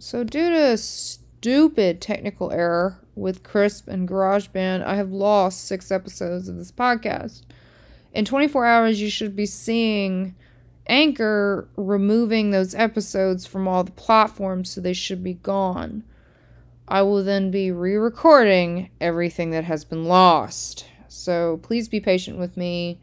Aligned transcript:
So, 0.00 0.24
due 0.24 0.48
to 0.48 0.72
a 0.72 0.78
stupid 0.78 2.00
technical 2.00 2.50
error 2.52 2.98
with 3.14 3.42
Krisp 3.42 3.86
and 3.86 4.08
GarageBand, 4.08 4.82
I 4.82 4.96
have 4.96 5.12
lost 5.12 5.66
six 5.66 5.90
episodes 5.90 6.48
of 6.48 6.56
this 6.56 6.72
podcast. 6.72 7.42
In 8.14 8.24
24 8.24 8.64
hours, 8.64 9.02
you 9.02 9.10
should 9.10 9.36
be 9.36 9.44
seeing 9.44 10.34
Anchor 10.86 11.68
removing 11.76 12.50
those 12.50 12.74
episodes 12.74 13.44
from 13.44 13.68
all 13.68 13.84
the 13.84 13.90
platforms, 13.90 14.70
so 14.70 14.80
they 14.80 14.94
should 14.94 15.22
be 15.22 15.34
gone. 15.34 16.02
I 16.88 17.02
will 17.02 17.22
then 17.22 17.50
be 17.50 17.70
re 17.70 17.94
recording 17.96 18.88
everything 19.02 19.50
that 19.50 19.64
has 19.64 19.84
been 19.84 20.06
lost. 20.06 20.86
So 21.08 21.60
please 21.62 21.90
be 21.90 22.00
patient 22.00 22.38
with 22.38 22.56
me 22.56 23.00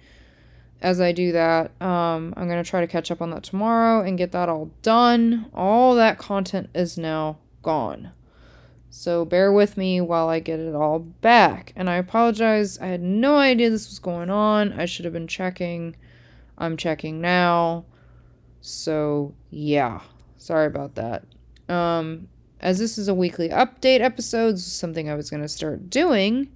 as 0.81 1.01
I 1.01 1.11
do 1.11 1.31
that. 1.31 1.71
Um, 1.81 2.33
I'm 2.37 2.47
going 2.47 2.63
to 2.63 2.69
try 2.69 2.81
to 2.81 2.87
catch 2.87 3.11
up 3.11 3.21
on 3.21 3.31
that 3.31 3.43
tomorrow 3.43 4.01
and 4.01 4.17
get 4.17 4.31
that 4.31 4.49
all 4.49 4.71
done. 4.81 5.49
All 5.53 5.95
that 5.95 6.17
content 6.17 6.69
is 6.73 6.97
now 6.97 7.37
gone. 7.61 8.11
So 8.89 9.25
bear 9.25 9.51
with 9.51 9.77
me 9.77 10.01
while 10.01 10.29
I 10.29 10.39
get 10.39 10.59
it 10.59 10.75
all 10.75 10.99
back. 10.99 11.73
And 11.75 11.89
I 11.89 11.95
apologize. 11.95 12.79
I 12.79 12.87
had 12.87 13.01
no 13.01 13.37
idea 13.37 13.69
this 13.69 13.89
was 13.89 13.99
going 13.99 14.29
on. 14.29 14.73
I 14.73 14.85
should 14.85 15.05
have 15.05 15.13
been 15.13 15.27
checking. 15.27 15.95
I'm 16.57 16.77
checking 16.77 17.21
now. 17.21 17.85
So, 18.61 19.33
yeah. 19.49 20.01
Sorry 20.37 20.67
about 20.67 20.95
that. 20.95 21.25
Um, 21.69 22.27
as 22.59 22.79
this 22.79 22.97
is 22.97 23.07
a 23.07 23.13
weekly 23.13 23.49
update 23.49 24.01
episode, 24.01 24.57
something 24.59 25.09
I 25.09 25.15
was 25.15 25.29
going 25.29 25.41
to 25.41 25.49
start 25.49 25.89
doing. 25.89 26.49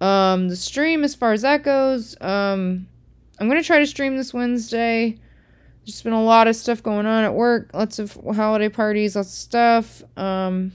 Um, 0.00 0.48
the 0.48 0.56
stream, 0.56 1.04
as 1.04 1.14
far 1.14 1.32
as 1.32 1.42
that 1.42 1.62
goes, 1.62 2.20
um, 2.20 2.88
I'm 3.38 3.48
going 3.48 3.60
to 3.60 3.66
try 3.66 3.80
to 3.80 3.86
stream 3.86 4.16
this 4.16 4.32
Wednesday. 4.32 5.18
There's 5.84 6.02
been 6.02 6.12
a 6.12 6.22
lot 6.22 6.46
of 6.46 6.56
stuff 6.56 6.82
going 6.82 7.06
on 7.06 7.24
at 7.24 7.34
work, 7.34 7.70
lots 7.74 7.98
of 7.98 8.18
holiday 8.34 8.68
parties, 8.68 9.16
lots 9.16 9.28
of 9.28 9.34
stuff. 9.34 10.02
Um, 10.16 10.72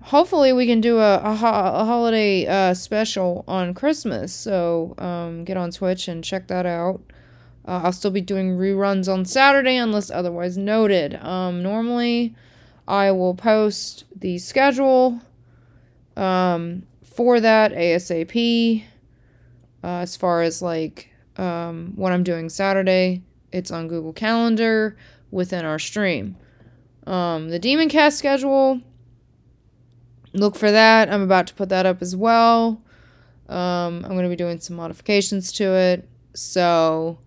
hopefully, 0.00 0.52
we 0.52 0.66
can 0.66 0.80
do 0.80 0.98
a, 0.98 1.16
a, 1.16 1.34
ho- 1.34 1.46
a 1.48 1.84
holiday 1.84 2.46
uh, 2.46 2.74
special 2.74 3.44
on 3.46 3.74
Christmas. 3.74 4.32
So, 4.32 4.94
um, 4.98 5.44
get 5.44 5.56
on 5.56 5.72
Twitch 5.72 6.08
and 6.08 6.24
check 6.24 6.48
that 6.48 6.64
out. 6.64 7.02
Uh, 7.66 7.82
I'll 7.84 7.92
still 7.92 8.10
be 8.10 8.20
doing 8.20 8.56
reruns 8.56 9.12
on 9.12 9.24
Saturday 9.24 9.76
unless 9.76 10.10
otherwise 10.10 10.56
noted. 10.56 11.14
Um, 11.22 11.62
normally, 11.62 12.34
I 12.88 13.10
will 13.10 13.34
post 13.34 14.04
the 14.16 14.38
schedule 14.38 15.20
um, 16.16 16.84
for 17.02 17.40
that 17.40 17.72
ASAP. 17.72 18.84
Uh, 19.84 19.86
as 19.86 20.16
far 20.16 20.42
as 20.42 20.62
like 20.62 21.11
um, 21.36 21.92
what 21.96 22.12
I'm 22.12 22.22
doing 22.22 22.48
Saturday, 22.48 23.22
it's 23.52 23.70
on 23.70 23.88
Google 23.88 24.12
Calendar 24.12 24.96
within 25.30 25.64
our 25.64 25.78
stream. 25.78 26.36
Um, 27.06 27.48
the 27.48 27.58
Demoncast 27.58 28.12
schedule, 28.12 28.80
look 30.32 30.56
for 30.56 30.70
that. 30.70 31.10
I'm 31.10 31.22
about 31.22 31.46
to 31.48 31.54
put 31.54 31.68
that 31.70 31.86
up 31.86 32.02
as 32.02 32.14
well. 32.14 32.82
Um, 33.48 34.04
I'm 34.04 34.12
going 34.12 34.24
to 34.24 34.28
be 34.28 34.36
doing 34.36 34.60
some 34.60 34.76
modifications 34.76 35.52
to 35.52 35.64
it. 35.74 36.08
So 36.34 37.18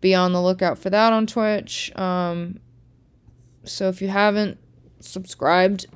be 0.00 0.14
on 0.14 0.32
the 0.32 0.42
lookout 0.42 0.78
for 0.78 0.90
that 0.90 1.12
on 1.12 1.26
Twitch. 1.26 1.94
Um, 1.96 2.58
so 3.64 3.88
if 3.88 4.02
you 4.02 4.08
haven't 4.08 4.58
subscribed 5.00 5.86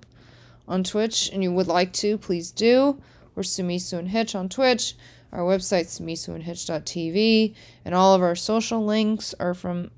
on 0.68 0.84
Twitch 0.84 1.30
and 1.32 1.42
you 1.42 1.52
would 1.52 1.66
like 1.66 1.92
to, 1.94 2.18
please 2.18 2.50
do. 2.50 3.00
We're 3.34 3.42
Sumisu 3.42 3.98
and 3.98 4.08
Hitch 4.08 4.34
on 4.34 4.48
Twitch. 4.48 4.94
Our 5.36 5.42
website, 5.42 5.86
sumisuandhitch.tv. 5.86 7.54
And 7.84 7.94
all 7.94 8.14
of 8.14 8.22
our 8.22 8.34
social 8.34 8.84
links 8.84 9.34
are 9.38 9.52
from 9.52 9.90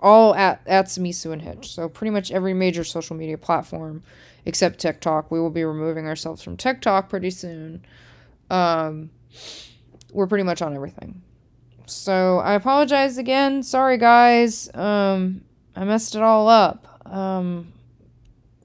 all 0.00 0.34
at, 0.34 0.62
at 0.66 0.86
Sumisu 0.86 1.32
and 1.32 1.42
Hitch. 1.42 1.70
So 1.70 1.88
pretty 1.88 2.10
much 2.10 2.32
every 2.32 2.52
major 2.52 2.82
social 2.82 3.14
media 3.14 3.38
platform 3.38 4.02
except 4.44 4.80
TikTok. 4.80 5.30
We 5.30 5.38
will 5.38 5.50
be 5.50 5.62
removing 5.62 6.08
ourselves 6.08 6.42
from 6.42 6.56
TikTok 6.56 7.08
pretty 7.08 7.30
soon. 7.30 7.84
Um, 8.50 9.10
we're 10.12 10.26
pretty 10.26 10.44
much 10.44 10.60
on 10.60 10.74
everything. 10.74 11.22
So 11.86 12.38
I 12.38 12.54
apologize 12.54 13.16
again. 13.16 13.62
Sorry, 13.62 13.96
guys. 13.96 14.74
Um, 14.74 15.42
I 15.76 15.84
messed 15.84 16.16
it 16.16 16.22
all 16.22 16.48
up. 16.48 17.00
Um, 17.06 17.72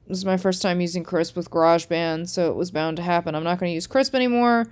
this 0.07 0.17
is 0.17 0.25
my 0.25 0.37
first 0.37 0.61
time 0.61 0.81
using 0.81 1.03
Krisp 1.03 1.35
with 1.35 1.49
GarageBand, 1.49 2.29
so 2.29 2.49
it 2.49 2.55
was 2.55 2.69
bound 2.71 2.97
to 2.97 3.03
happen. 3.03 3.33
I'm 3.33 3.43
not 3.43 3.59
going 3.59 3.71
to 3.71 3.73
use 3.73 3.87
Krisp 3.87 4.13
anymore. 4.13 4.67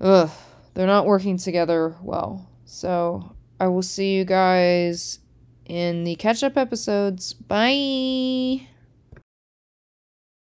Ugh, 0.00 0.30
they're 0.74 0.86
not 0.86 1.06
working 1.06 1.36
together 1.36 1.94
well. 2.02 2.48
So 2.64 3.34
I 3.58 3.68
will 3.68 3.82
see 3.82 4.14
you 4.14 4.24
guys 4.24 5.18
in 5.66 6.04
the 6.04 6.14
catch 6.16 6.42
up 6.42 6.56
episodes. 6.56 7.34
Bye. 7.34 8.66